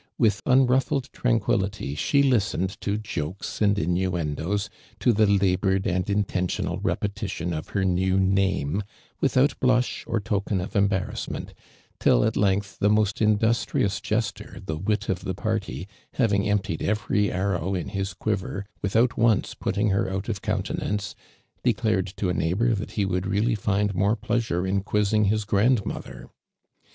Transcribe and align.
With 0.17 0.41
unrufHed 0.47 1.11
tran 1.11 1.39
quillity 1.39 1.95
she 1.95 2.23
listened 2.23 2.81
to 2.81 2.97
jokes 2.97 3.61
and 3.61 3.75
inuendoefl, 3.77 4.67
to 4.99 5.13
the 5.13 5.27
labored 5.27 5.85
and 5.85 6.09
intentional 6.09 6.79
repetition 6.79 7.53
of 7.53 7.67
her 7.77 7.85
new 7.85 8.19
name 8.19 8.81
without 9.19 9.59
blush 9.59 10.03
or 10.07 10.19
token 10.19 10.59
of 10.59 10.75
embarrassment, 10.75 11.53
till 11.99 12.25
at 12.25 12.35
length 12.35 12.79
the 12.79 12.89
most 12.89 13.21
in<lustrious 13.21 14.01
jester, 14.01 14.59
the 14.65 14.75
"wit" 14.75 15.07
of 15.07 15.19
the 15.23 15.35
party, 15.35 15.87
having 16.13 16.49
emptied 16.49 16.81
every 16.81 17.31
arrow 17.31 17.75
in 17.75 17.89
his 17.89 18.15
quiver 18.15 18.65
without 18.81 19.19
once 19.19 19.53
putting 19.53 19.89
her 19.89 20.09
out 20.09 20.27
of 20.27 20.41
counten 20.41 20.79
ance, 20.81 21.13
declared 21.63 22.07
to 22.07 22.25
aneighV)Or 22.25 22.73
thathowoiild 22.75 23.25
really 23.27 23.55
tin<l 23.55 23.93
more 23.95 24.15
pleasure 24.15 24.65
in 24.65 24.81
quizzing 24.81 25.25
his 25.25 25.45
grandmother. 25.45 26.27